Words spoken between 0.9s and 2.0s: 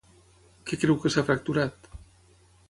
que s'ha fracturat?